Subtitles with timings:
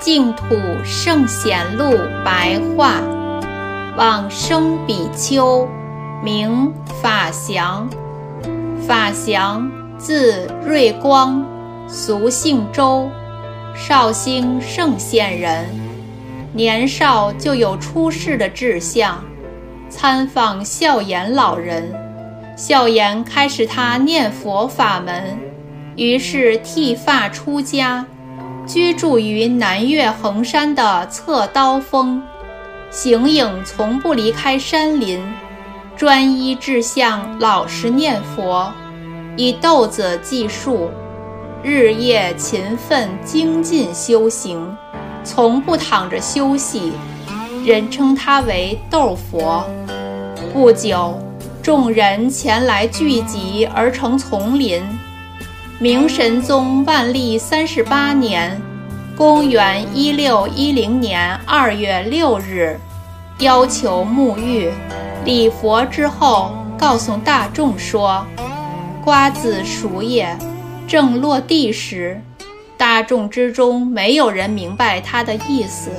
[0.00, 1.94] 净土圣贤录
[2.24, 3.02] 白话，
[3.98, 5.68] 往生比丘，
[6.24, 6.72] 名
[7.02, 7.86] 法祥。
[8.88, 11.44] 法祥字瑞光，
[11.86, 13.10] 俗姓周，
[13.74, 15.66] 绍兴圣县人。
[16.54, 19.22] 年少就有出世的志向，
[19.90, 21.92] 参访孝严老人，
[22.56, 25.38] 孝严开始他念佛法门，
[25.94, 28.06] 于是剃发出家。
[28.72, 32.22] 居住于南岳衡山的侧刀峰，
[32.88, 35.20] 形影从不离开山林，
[35.96, 38.72] 专一志向，老实念佛，
[39.36, 40.88] 以豆子计数，
[41.64, 44.76] 日夜勤奋精进修行，
[45.24, 46.92] 从不躺着休息，
[47.66, 49.64] 人称他为豆佛。
[50.52, 51.20] 不久，
[51.60, 54.80] 众人前来聚集而成丛林。
[55.82, 58.60] 明神宗万历三十八年，
[59.16, 62.78] 公元一六一零年二月六日，
[63.38, 64.70] 要求沐浴、
[65.24, 68.22] 礼佛之后，告诉大众说
[69.02, 70.36] ：“瓜子熟也。”
[70.86, 72.20] 正落地时，
[72.76, 75.90] 大众之中没有人明白他的意思。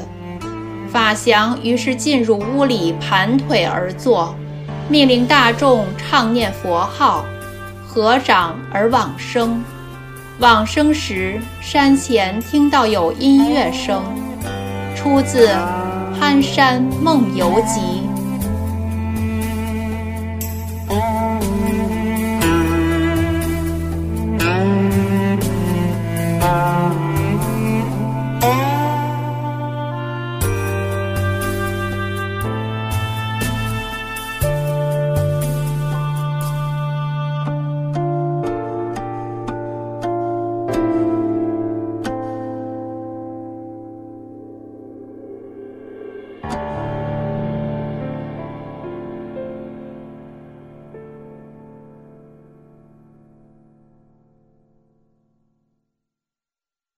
[0.91, 4.35] 法祥于是进入屋里，盘腿而坐，
[4.87, 7.25] 命令大众唱念佛号。
[7.93, 9.61] 合掌而往生，
[10.39, 14.01] 往生时山前听到有音乐声，
[14.95, 15.49] 出自
[16.17, 17.81] 《憨山梦游集》。